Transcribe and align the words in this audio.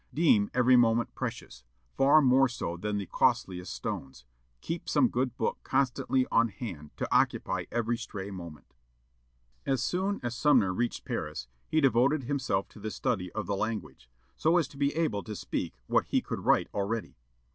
Deem 0.11 0.49
every 0.55 0.75
moment 0.75 1.13
precious, 1.13 1.63
far 1.95 2.23
more 2.23 2.49
so 2.49 2.75
than 2.75 2.97
the 2.97 3.05
costliest 3.05 3.71
stones.... 3.71 4.25
Keep 4.61 4.89
some 4.89 5.09
good 5.09 5.37
book 5.37 5.59
constantly 5.61 6.25
on 6.31 6.47
hand 6.47 6.89
to 6.97 7.07
occupy 7.15 7.65
every 7.71 7.95
stray 7.99 8.31
moment." 8.31 8.73
As 9.63 9.83
soon 9.83 10.19
as 10.23 10.33
Sumner 10.35 10.73
reached 10.73 11.05
Paris 11.05 11.47
he 11.67 11.79
devoted 11.81 12.23
himself 12.23 12.67
to 12.69 12.79
the 12.79 12.89
study 12.89 13.31
of 13.33 13.45
the 13.45 13.55
language, 13.55 14.09
so 14.35 14.57
as 14.57 14.67
to 14.69 14.77
be 14.77 14.91
able 14.95 15.21
to 15.21 15.35
speak 15.35 15.75
what 15.85 16.05
he 16.05 16.19
could 16.19 16.39
write 16.39 16.67
already. 16.73 17.15